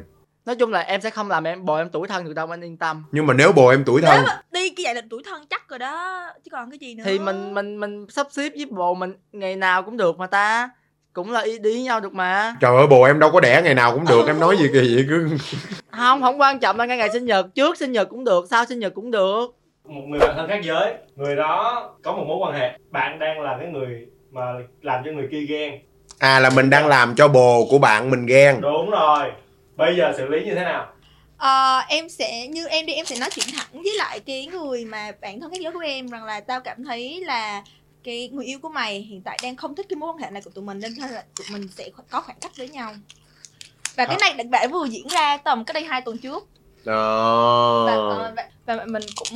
[0.52, 2.62] nói chung là em sẽ không làm em bồ em tuổi thân được đâu anh
[2.62, 3.04] yên tâm.
[3.12, 5.80] Nhưng mà nếu bồ em tuổi thân đi cái vậy là tuổi thân chắc rồi
[5.80, 7.04] đó chứ còn cái gì nữa.
[7.06, 10.70] Thì mình mình mình sắp xếp với bồ mình ngày nào cũng được mà ta.
[11.14, 12.56] Cũng là đi, đi với nhau được mà.
[12.62, 14.96] Trời ơi bồ em đâu có đẻ ngày nào cũng được em nói gì kỳ
[14.96, 15.30] vậy cứ
[15.92, 18.66] không không quan trọng là ngay ngày sinh nhật trước sinh nhật cũng được sau
[18.66, 19.46] sinh nhật cũng được.
[19.86, 22.78] Một người bạn thân khác giới người đó có một mối quan hệ.
[22.92, 24.42] Bạn đang là cái người mà
[24.82, 25.74] làm cho người kia ghen.
[26.20, 28.62] À là mình đang làm cho bồ của bạn mình ghen.
[28.62, 29.32] Đúng rồi
[29.82, 30.94] bây giờ xử lý như thế nào?
[31.38, 34.86] Ờ, em sẽ như em đi em sẽ nói chuyện thẳng với lại cái người
[34.86, 37.64] mà bạn thân khác giới của em rằng là tao cảm thấy là
[38.04, 40.42] cái người yêu của mày hiện tại đang không thích cái mối quan hệ này
[40.42, 42.94] của tụi mình nên thôi là tụi mình sẽ có khoảng cách với nhau.
[43.96, 46.48] Và cái này đã vừa diễn ra tầm cách đây hai tuần trước.
[46.84, 47.86] Và, Ờ.
[48.10, 49.28] ờ, và, và mình cũng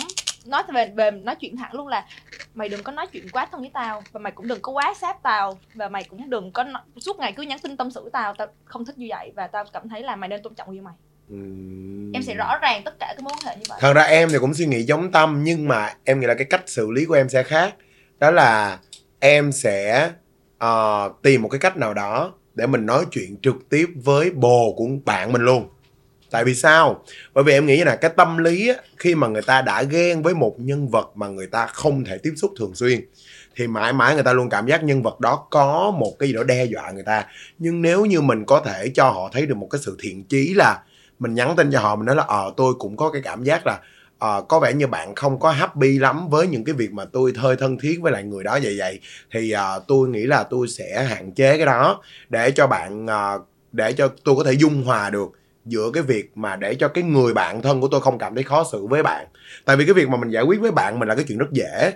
[0.45, 2.05] nói về về nói chuyện thẳng luôn là
[2.53, 4.93] mày đừng có nói chuyện quá thân với tao và mày cũng đừng có quá
[5.01, 8.09] sát tao và mày cũng đừng có nói, suốt ngày cứ nhắn tin tâm sự
[8.13, 10.71] tao tao không thích như vậy và tao cảm thấy là mày nên tôn trọng
[10.71, 10.93] yêu mày.
[11.29, 12.11] Ừm.
[12.11, 13.77] em sẽ rõ ràng tất cả các mối quan hệ như vậy.
[13.81, 16.45] Thật ra em thì cũng suy nghĩ giống tâm nhưng mà em nghĩ là cái
[16.45, 17.75] cách xử lý của em sẽ khác.
[18.19, 18.79] Đó là
[19.19, 20.11] em sẽ
[20.57, 24.73] ờ, tìm một cái cách nào đó để mình nói chuyện trực tiếp với bồ
[24.77, 25.69] của bạn mình luôn
[26.35, 27.03] tại vì sao?
[27.33, 30.21] Bởi vì em nghĩ là cái tâm lý á, khi mà người ta đã ghen
[30.21, 33.05] với một nhân vật mà người ta không thể tiếp xúc thường xuyên
[33.55, 36.35] thì mãi mãi người ta luôn cảm giác nhân vật đó có một cái gì
[36.35, 37.25] đó đe dọa người ta.
[37.59, 40.53] Nhưng nếu như mình có thể cho họ thấy được một cái sự thiện chí
[40.53, 40.81] là
[41.19, 43.67] mình nhắn tin cho họ mình nói là ờ tôi cũng có cái cảm giác
[43.67, 43.79] là
[44.19, 47.33] ờ, có vẻ như bạn không có happy lắm với những cái việc mà tôi
[47.37, 48.99] hơi thân thiết với lại người đó vậy vậy
[49.31, 53.39] thì ờ, tôi nghĩ là tôi sẽ hạn chế cái đó để cho bạn ờ,
[53.71, 55.31] để cho tôi có thể dung hòa được
[55.65, 58.43] giữa cái việc mà để cho cái người bạn thân của tôi không cảm thấy
[58.43, 59.27] khó xử với bạn.
[59.65, 61.51] Tại vì cái việc mà mình giải quyết với bạn mình là cái chuyện rất
[61.51, 61.93] dễ.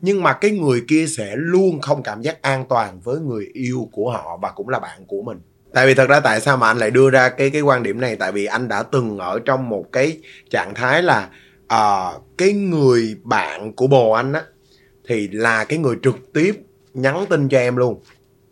[0.00, 3.88] Nhưng mà cái người kia sẽ luôn không cảm giác an toàn với người yêu
[3.92, 5.38] của họ và cũng là bạn của mình.
[5.72, 8.00] Tại vì thật ra tại sao mà anh lại đưa ra cái cái quan điểm
[8.00, 8.16] này?
[8.16, 11.28] Tại vì anh đã từng ở trong một cái trạng thái là
[11.66, 14.42] ờ, cái người bạn của bồ anh á
[15.08, 16.54] thì là cái người trực tiếp
[16.94, 18.02] nhắn tin cho em luôn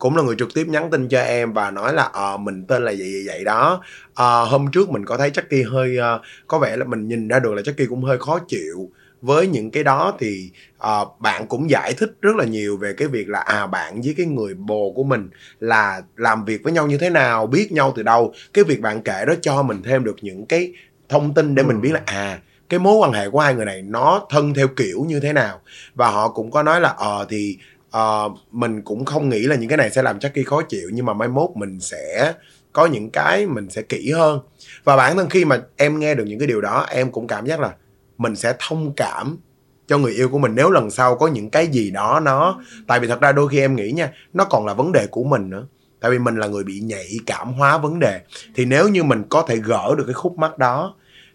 [0.00, 2.84] cũng là người trực tiếp nhắn tin cho em và nói là ờ mình tên
[2.84, 3.82] là vậy vậy vậy đó.
[4.14, 7.38] Ờ, hôm trước mình có thấy Chucky hơi ờ, có vẻ là mình nhìn ra
[7.38, 8.90] được là Chucky cũng hơi khó chịu.
[9.22, 13.08] Với những cái đó thì ờ, bạn cũng giải thích rất là nhiều về cái
[13.08, 16.86] việc là à bạn với cái người bồ của mình là làm việc với nhau
[16.86, 18.32] như thế nào biết nhau từ đâu.
[18.52, 20.72] Cái việc bạn kể đó cho mình thêm được những cái
[21.08, 23.82] thông tin để mình biết là à cái mối quan hệ của hai người này
[23.82, 25.60] nó thân theo kiểu như thế nào.
[25.94, 27.58] Và họ cũng có nói là ờ thì
[27.96, 31.06] uh, mình cũng không nghĩ là những cái này sẽ làm Chucky khó chịu nhưng
[31.06, 32.34] mà mai mốt mình sẽ
[32.72, 34.40] có những cái mình sẽ kỹ hơn.
[34.84, 37.46] Và bản thân khi mà em nghe được những cái điều đó em cũng cảm
[37.46, 37.74] giác là
[38.18, 39.38] mình sẽ thông cảm
[39.86, 43.00] cho người yêu của mình nếu lần sau có những cái gì đó nó tại
[43.00, 45.50] vì thật ra đôi khi em nghĩ nha nó còn là vấn đề của mình
[45.50, 45.66] nữa.
[46.00, 48.20] Tại vì mình là người bị nhạy cảm hóa vấn đề.
[48.54, 50.94] Thì nếu như mình có thể gỡ được cái khúc mắc đó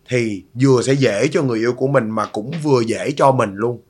[0.09, 3.55] thì vừa sẽ dễ cho người yêu của mình mà cũng vừa dễ cho mình
[3.55, 3.81] luôn.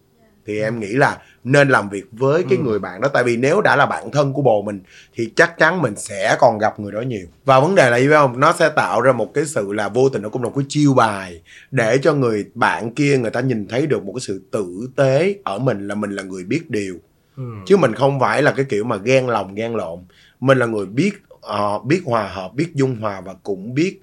[0.46, 2.64] Thì em nghĩ là nên làm việc với cái Ừ.
[2.64, 3.08] người bạn đó.
[3.08, 4.80] Tại vì nếu đã là bạn thân của bồ mình
[5.14, 7.28] thì chắc chắn mình sẽ còn gặp người đó nhiều.
[7.46, 8.40] Và vấn đề là gì không?
[8.40, 10.66] Nó sẽ tạo ra một cái sự là vô tình nó cũng là một cái
[10.70, 14.42] chiêu bài để cho người bạn kia người ta nhìn thấy được một cái sự
[14.52, 16.96] tử tế ở mình là mình là người biết điều.
[17.38, 17.44] Ừ.
[17.66, 20.00] chứ mình không phải là cái kiểu mà ghen lòng ghen lộn.
[20.40, 24.00] Mình là người biết ờ, biết hòa hợp biết dung hòa và cũng biết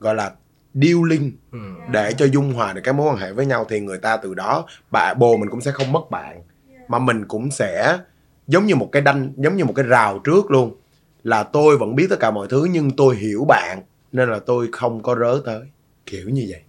[0.00, 0.30] gọi là
[0.74, 1.58] điêu linh Ừ.
[1.92, 3.66] để cho dung hòa được cái mối quan hệ với nhau.
[3.68, 6.42] Thì người ta từ đó bạn bồ mình cũng sẽ không mất bạn
[6.90, 7.98] mà mình cũng sẽ
[8.46, 10.76] giống như một cái đanh giống như một cái rào trước luôn.
[11.24, 14.68] Là tôi vẫn biết tất cả mọi thứ nhưng tôi hiểu bạn nên là tôi
[14.72, 15.60] không có rớ tới.
[16.06, 16.60] Kiểu như vậy.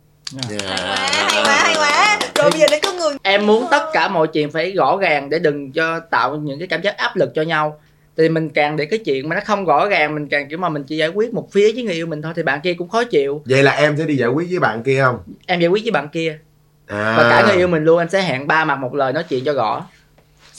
[0.50, 3.18] Hay quá hay quá rồi bây giờ đến có người.
[3.24, 6.68] Em muốn tất cả mọi chuyện phải rõ ràng để đừng cho tạo những cái
[6.68, 7.80] cảm giác áp lực cho nhau.
[8.18, 10.70] Thì mình càng để cái chuyện mà nó không rõ ràng mình càng kiểu mà
[10.70, 12.90] mình chỉ giải quyết một phía với người yêu mình thôi thì bạn kia cũng
[12.90, 13.42] khó chịu.
[13.46, 15.20] Vậy là em sẽ đi giải quyết với bạn kia không?
[15.46, 16.40] Em giải quyết với bạn kia.
[16.88, 17.16] À.
[17.18, 19.44] Và cả người yêu mình luôn anh sẽ hẹn ba mặt một lời nói chuyện
[19.46, 19.86] cho rõ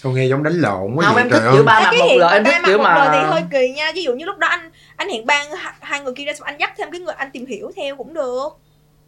[0.03, 1.23] sao nghe giống đánh lộn quá không vậy?
[1.25, 1.53] em trời thích ơi.
[1.55, 3.73] kiểu ba mặt cái một lời em thích kiểu một mà lời thì hơi kỳ
[3.73, 3.93] nha.
[3.95, 5.47] Ví dụ như lúc đó anh anh hiện ban
[5.81, 8.15] hai, người kia ra xong anh dắt thêm cái người anh tìm hiểu theo cũng
[8.15, 8.49] được.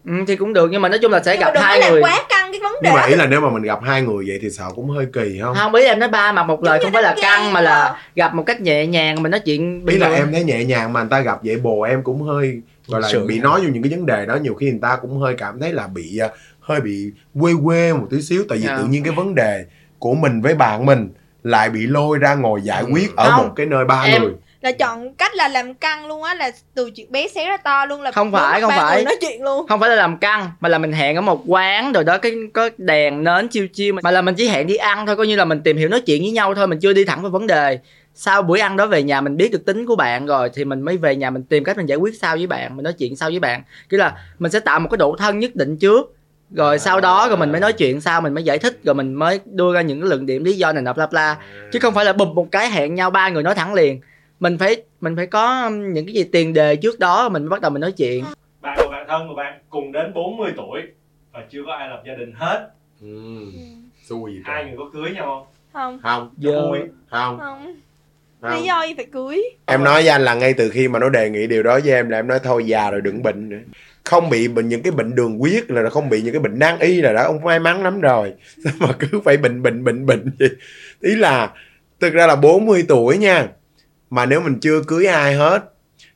[0.07, 2.03] Ừ, thì cũng được nhưng mà nói chung là sẽ nhưng mà gặp hai người.
[2.03, 4.25] quá căng cái vấn đề nhưng mà ý là nếu mà mình gặp hai người
[4.29, 5.55] vậy thì sợ cũng hơi kỳ không?
[5.55, 7.91] Không ý em nói ba mặt một lời Giống không phải là căng mà là
[7.93, 7.99] mà.
[8.15, 11.01] gặp một cách nhẹ nhàng mình nói chuyện ý là em thấy nhẹ nhàng mà
[11.01, 13.91] người ta gặp vậy bồ em cũng hơi gọi là bị nói vô những cái
[13.93, 16.29] vấn đề đó nhiều khi người ta cũng hơi cảm thấy là bị ờ,
[16.61, 18.45] hơi bị quê quê một tí xíu.
[18.49, 18.77] Tại vì Dạ.
[18.79, 19.65] tự nhiên cái vấn đề
[20.05, 21.09] của mình với bạn mình
[21.43, 23.47] lại bị lôi ra ngồi giải quyết ở Không.
[23.47, 26.51] một cái nơi ba Em- người là chọn cách là làm căng luôn á là
[26.75, 29.05] từ chuyện bé xé ra to luôn là Không phải, không phải.
[29.05, 31.93] nói chuyện luôn không phải là làm căng mà là mình hẹn ở một quán
[31.93, 35.07] rồi đó cái có đèn nến chiêu chiêu mà là mình chỉ hẹn đi ăn
[35.07, 37.05] thôi coi như là mình tìm hiểu nói chuyện với nhau thôi mình chưa đi
[37.05, 37.79] thẳng vào vấn đề
[38.15, 40.81] sau buổi ăn đó về nhà mình biết được tính của bạn rồi thì mình
[40.83, 43.17] mới về nhà mình tìm cách mình giải quyết sau với bạn mình nói chuyện
[43.17, 46.15] sau với bạn kiểu là mình sẽ tạo một cái độ thân nhất định trước
[46.51, 49.15] rồi sau đó rồi mình mới nói chuyện sau mình mới giải thích rồi mình
[49.15, 51.37] mới đưa ra những cái luận điểm lý do này nọ bla bla.
[51.73, 54.01] Chứ không phải là bụp một cái hẹn nhau ba người nói thẳng liền.
[54.41, 57.61] Mình phải mình phải có những cái gì tiền đề trước đó mình mới bắt
[57.61, 58.25] đầu mình nói chuyện.
[58.61, 60.81] Bạn và bạn thân của bạn cùng đến 40 tuổi
[61.33, 62.69] và chưa có ai lập gia đình hết.
[63.01, 63.41] Ừ.
[64.05, 65.99] xui gì hai người có cưới nhau không?
[66.03, 66.31] Không.
[66.39, 66.79] Giờ vui.
[67.11, 67.39] Không.
[67.39, 67.67] Không.
[68.43, 69.45] Lý không do gì phải cưới?
[69.67, 71.95] Em nói với anh là ngay từ khi mà nó đề nghị điều đó với
[71.95, 73.59] em là em nói thôi già rồi đừng bệnh nữa
[74.05, 76.79] không bị bệnh những cái bệnh đường huyết là không bị những cái bệnh nan
[76.79, 78.33] y là đã ông may mắn lắm rồi.
[78.65, 80.51] Sao mà cứ phải bệnh bệnh bệnh bệnh vậy.
[81.01, 81.51] Ý là
[82.01, 83.49] thực ra là 40 tuổi nha
[84.11, 85.65] mà nếu mình chưa cưới ai hết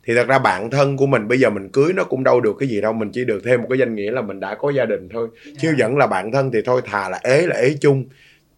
[0.06, 2.56] thì thật ra bạn thân của mình bây giờ mình cưới nó cũng đâu được
[2.58, 4.70] cái gì đâu mình chỉ được thêm một cái danh nghĩa là mình đã có
[4.70, 5.28] gia đình thôi.
[5.58, 8.04] Chứ vẫn là bạn thân thì thôi thà là ế là ế chung.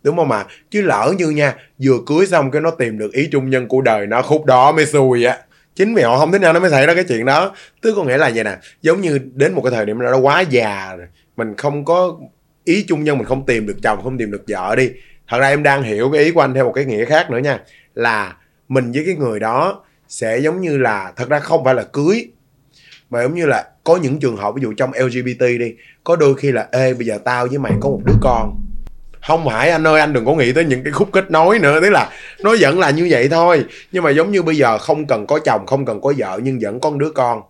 [0.03, 3.29] Đúng không mà chứ lỡ như nha vừa cưới xong cái nó tìm được ý
[3.33, 5.39] chung nhân của đời nó khúc đó mới xui á
[5.81, 7.55] chính vì họ không thích nhau nó mới xảy ra cái chuyện đó.
[7.83, 10.19] Tức có nghĩa là vậy nè, giống như đến một cái thời điểm nó đó
[10.19, 12.17] quá già rồi, mình không có
[12.65, 14.91] ý chung nhân, mình không tìm được chồng, không tìm được vợ đi.
[15.29, 17.39] Thật ra em đang hiểu cái ý của anh theo một cái nghĩa khác nữa
[17.39, 17.59] nha,
[17.95, 18.37] là
[18.69, 22.29] mình với cái người đó sẽ giống như là, thật ra không phải là cưới,
[23.11, 26.35] mà giống như là có những trường hợp, ví dụ trong LGBT đi, có đôi
[26.35, 28.61] khi là, ê, bây giờ tao với mày có một đứa con
[29.27, 31.81] không phải anh ơi anh đừng có nghĩ tới những cái khúc kết nối nữa.
[31.81, 32.09] Tức là
[32.43, 33.65] nó vẫn là như vậy thôi.
[33.93, 36.59] Nhưng mà giống như bây giờ không cần có chồng không cần có vợ nhưng
[36.63, 37.43] vẫn có đứa con.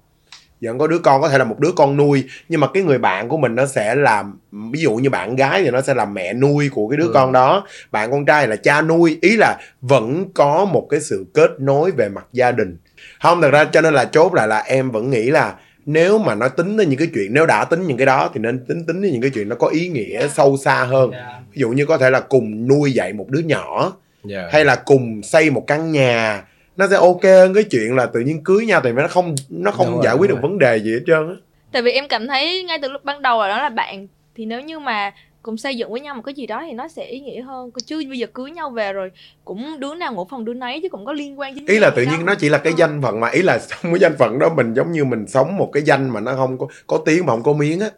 [0.61, 2.25] Vẫn có đứa con có thể là một đứa con nuôi.
[2.49, 4.39] Nhưng mà cái người bạn của mình nó sẽ làm
[4.73, 7.11] ví dụ như bạn gái thì nó sẽ là mẹ nuôi của cái đứa Ừ.
[7.15, 7.67] con đó.
[7.91, 9.19] Bạn con trai là cha nuôi.
[9.23, 12.77] Ý là vẫn có một cái sự kết nối về mặt gia đình.
[13.23, 15.55] Không thật ra cho nên là chốt lại là em vẫn nghĩ là
[15.87, 18.41] nếu mà nói tính đến những cái chuyện nếu đã tính những cái đó thì
[18.41, 21.11] nên tính tính đến những cái chuyện nó có ý nghĩa sâu xa hơn
[21.53, 23.93] ví dụ như có thể là cùng nuôi dạy một đứa nhỏ
[24.25, 24.49] Dạ.
[24.53, 26.45] hay là cùng xây một căn nhà
[26.77, 29.71] nó sẽ ok hơn cái chuyện là tự nhiên cưới nhau thì nó không nó
[29.71, 30.51] không Đúng rồi, giải quyết đúng được rồi.
[30.51, 31.35] vấn đề gì hết trơn á
[31.73, 34.45] tại vì em cảm thấy ngay từ lúc ban đầu là đó là bạn thì
[34.47, 35.11] nếu như mà
[35.43, 37.71] cùng xây dựng với nhau một cái gì đó thì nó sẽ ý nghĩa hơn.
[37.87, 39.11] Chứ bây giờ cưới nhau về rồi
[39.45, 41.91] cũng đứa nào ngủ phòng đứa nấy chứ cũng có liên quan chính ý là
[41.91, 42.25] tự nhiên đâu.
[42.27, 42.77] nó chỉ là cái Ừ.
[42.79, 45.57] danh phận mà ý là trong cái danh phận đó mình giống như mình sống
[45.57, 47.89] một cái danh mà nó không có có tiếng mà không có miếng á.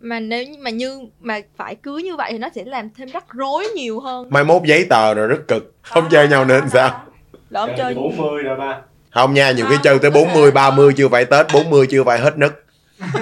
[0.00, 3.08] Mà nếu như mà như mà phải cưới như vậy thì nó sẽ làm thêm
[3.08, 4.26] rắc rối nhiều hơn.
[4.30, 5.74] Mai mốt giấy tờ rồi rất cực.
[5.82, 7.02] Không chơi nhau nữa thì sao?
[7.50, 8.80] Lỡ ông chơi 40 rồi ba
[9.14, 10.54] không nha nhiều khi chơi tới không có 40 thể.
[10.54, 12.52] 30 chưa phải Tết 40 chưa phải hết nấc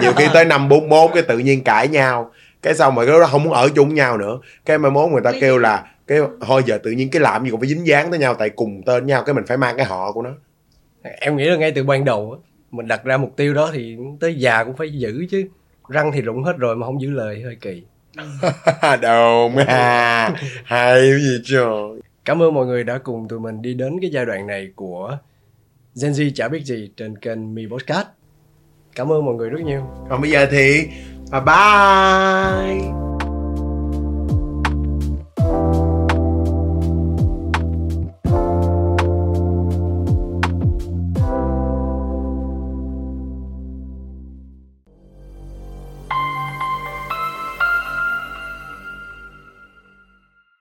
[0.02, 2.30] nhiều khi tới năm 41 cái tự nhiên cãi nhau
[2.62, 4.38] cái xong rồi cái đó không muốn ở chung nhau nữa.
[4.64, 7.50] Cái mai mốt người ta kêu là cái thôi giờ tự nhiên cái làm gì
[7.50, 9.86] cũng phải dính dáng tới nhau tại cùng tên nhau cái mình phải mang cái
[9.86, 10.30] họ của nó.
[11.02, 12.38] Em nghĩ là ngay từ ban đầu á
[12.70, 15.44] mình đặt ra mục tiêu đó thì tới già cũng phải giữ chứ.
[15.88, 17.82] Răng thì rụng hết rồi mà không giữ lời hơi kỳ.
[19.00, 22.00] Đâu mà hay gì trời.
[22.24, 25.18] Cảm ơn mọi người đã cùng tụi mình đi đến cái giai đoạn này của
[26.02, 28.06] Gen Z chả biết gì trên kênh Mi Podcast.
[28.94, 29.82] Cảm ơn mọi người rất nhiều.
[30.10, 30.88] Còn bây giờ thì
[31.30, 33.17] 拜拜。